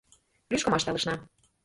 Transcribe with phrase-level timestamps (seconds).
[0.51, 1.15] Лӱшкымаш талышна.